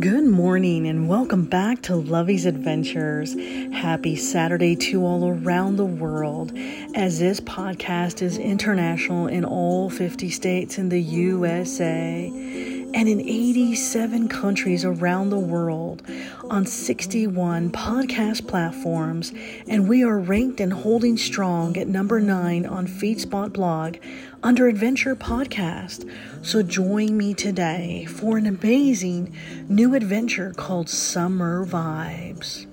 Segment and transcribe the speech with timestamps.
[0.00, 3.34] Good morning and welcome back to Lovey's Adventures.
[3.72, 6.52] Happy Saturday to all around the world,
[6.94, 14.28] as this podcast is international in all 50 states in the USA and in 87
[14.28, 16.02] countries around the world
[16.50, 19.32] on 61 podcast platforms,
[19.68, 23.96] and we are ranked and holding strong at number 9 on FeedSpot blog
[24.42, 26.10] under Adventure Podcast.
[26.42, 29.36] So join me today for an amazing
[29.68, 32.66] new adventure called Summer Vibes.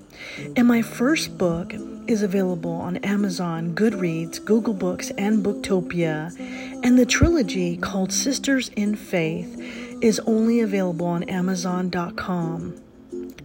[0.56, 1.74] And my first book
[2.06, 6.34] is available on Amazon, Goodreads, Google Books, and Booktopia.
[6.82, 12.80] And the trilogy called Sisters in Faith is only available on Amazon.com.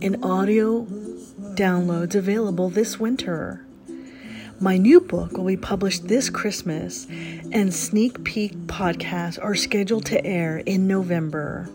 [0.01, 0.85] And audio
[1.55, 3.65] downloads available this winter.
[4.59, 7.07] My new book will be published this Christmas,
[7.51, 11.69] and sneak peek podcasts are scheduled to air in November.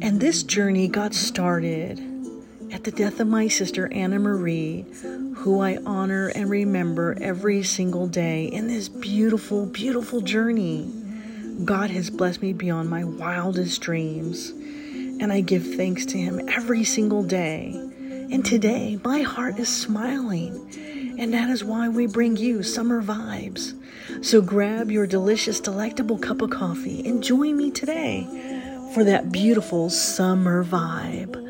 [0.00, 2.00] And this journey got started
[2.72, 4.86] at the death of my sister Anna Marie,
[5.36, 10.90] who I honor and remember every single day in this beautiful, beautiful journey.
[11.64, 16.84] God has blessed me beyond my wildest dreams, and I give thanks to Him every
[16.84, 17.72] single day.
[18.30, 23.74] And today, my heart is smiling, and that is why we bring you summer vibes.
[24.24, 28.28] So grab your delicious, delectable cup of coffee and join me today
[28.94, 31.44] for that beautiful summer vibe.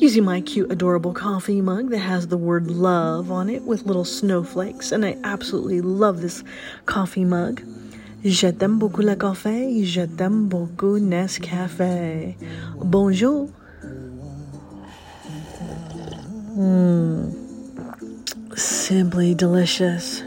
[0.00, 4.04] Using my cute, adorable coffee mug that has the word love on it with little
[4.04, 6.44] snowflakes, and I absolutely love this
[6.86, 7.60] coffee mug.
[8.24, 12.36] Je t'aime beaucoup le café, je t'aime beaucoup Nescafé.
[12.84, 13.48] Bonjour.
[16.56, 17.30] Mmm.
[18.56, 20.24] Simply delicious.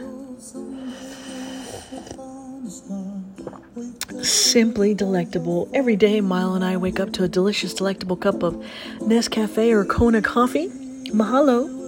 [4.23, 5.67] Simply delectable.
[5.73, 8.55] Every day, Mile and I wake up to a delicious, delectable cup of
[9.02, 10.70] Nescafe or Kona coffee.
[11.14, 11.80] Mahalo.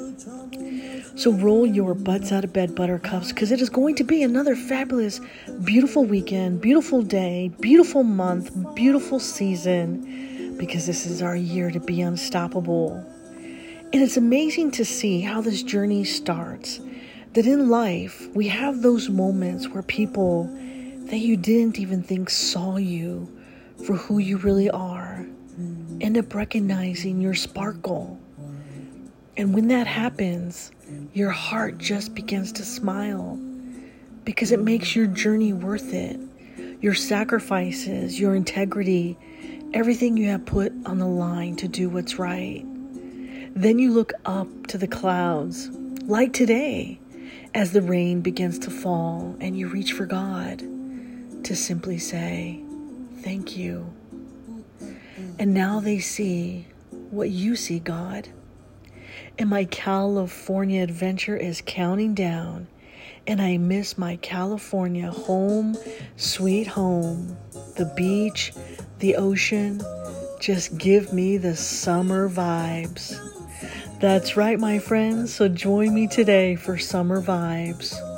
[1.16, 4.56] So roll your butts out of bed, buttercups, because it is going to be another
[4.56, 5.22] fabulous,
[5.64, 12.02] beautiful weekend, beautiful day, beautiful month, beautiful season, because this is our year to be
[12.02, 13.06] unstoppable.
[13.38, 16.80] And it's amazing to see how this journey starts.
[17.34, 20.46] That in life, we have those moments where people
[21.10, 23.30] that you didn't even think saw you
[23.86, 25.28] for who you really are
[26.02, 28.20] end up recognizing your sparkle.
[29.36, 30.72] And when that happens,
[31.14, 33.40] your heart just begins to smile
[34.24, 36.20] because it makes your journey worth it.
[36.82, 39.18] Your sacrifices, your integrity,
[39.74, 42.64] everything you have put on the line to do what's right.
[43.56, 45.70] Then you look up to the clouds,
[46.04, 47.00] like today,
[47.56, 50.60] as the rain begins to fall, and you reach for God
[51.44, 52.62] to simply say,
[53.22, 53.94] Thank you.
[55.40, 56.68] And now they see
[57.10, 58.28] what you see, God.
[59.38, 62.68] And my California adventure is counting down,
[63.26, 65.76] and I miss my California home,
[66.18, 67.36] sweet home,
[67.76, 68.54] the beach,
[69.00, 69.82] the ocean.
[70.40, 73.20] Just give me the summer vibes.
[74.00, 75.34] That's right, my friends.
[75.34, 78.13] So join me today for Summer Vibes.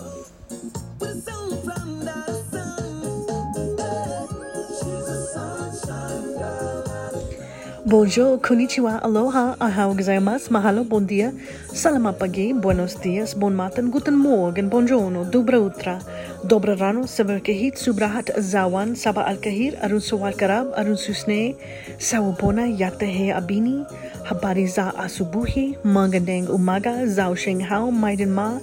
[7.86, 11.30] Bonjour, konnichiwa, aloha, ahau gozaimasu, mahalo, bon dia,
[11.70, 16.02] salamat pagi, buenos dias, bon matan, guten morgen, buongiorno, dobra utra,
[16.42, 21.54] dobra rano, sabar kahit, subrahat, zawan, saba al kahir, arun sawal karab, arun susne,
[22.02, 23.86] sawupona, yatahe abini,
[24.26, 28.58] habari za asubuhi, magandang umaga, zao sheng hao, maiden ma,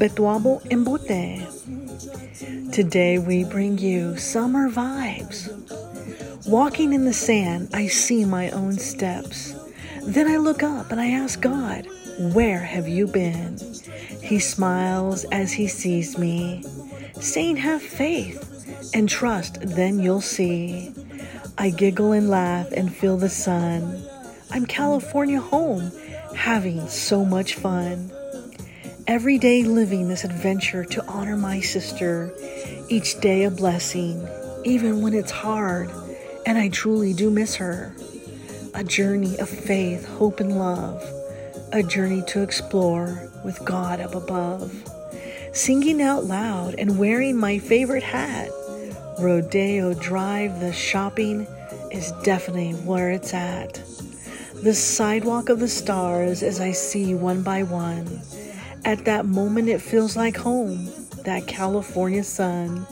[0.00, 1.44] betuabo, embote.
[2.72, 5.52] Today we bring you summer vibes.
[6.46, 9.54] Walking in the sand, I see my own steps.
[10.02, 11.86] Then I look up and I ask God,
[12.18, 13.58] Where have you been?
[14.20, 16.64] He smiles as he sees me,
[17.20, 20.92] saying, Have faith and trust, then you'll see.
[21.58, 24.04] I giggle and laugh and feel the sun.
[24.50, 25.92] I'm California home,
[26.34, 28.10] having so much fun.
[29.06, 32.34] Every day living this adventure to honor my sister,
[32.88, 34.26] each day a blessing,
[34.64, 35.88] even when it's hard
[36.46, 37.94] and I truly do miss her.
[38.74, 41.02] A journey of faith, hope, and love.
[41.72, 44.72] A journey to explore with God up above.
[45.52, 48.48] Singing out loud and wearing my favorite hat.
[49.18, 51.46] Rodeo Drive, the shopping
[51.90, 53.80] is definitely where it's at.
[54.62, 58.20] the sidewalk of the stars as I see one by one.
[58.84, 60.88] At that moment, it feels like home,
[61.24, 62.86] that California sun,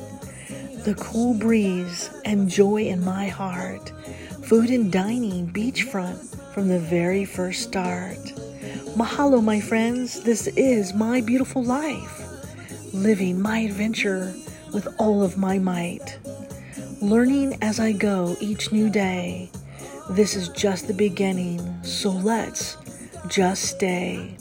[0.85, 3.93] the cool breeze, and joy in my heart,
[4.43, 8.19] food and dining, beachfront from the very first start.
[8.97, 12.23] Mahalo, my friends, this is my beautiful life,
[12.95, 14.35] living my adventure
[14.73, 16.19] with all of my might,
[17.03, 19.51] learning as I go each new day.
[20.11, 22.79] This is just the beginning, so let's
[23.29, 24.37] just stay.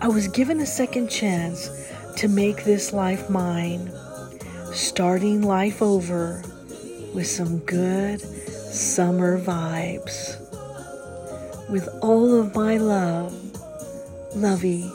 [0.00, 1.70] I was given a second chance
[2.16, 3.90] to make this life mine,
[4.72, 6.42] starting life over
[7.14, 10.36] with some good summer vibes.
[11.70, 13.34] With all of my love,
[14.34, 14.90] Lovey.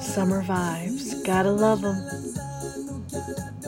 [0.00, 2.19] Summer vibes, gotta love them.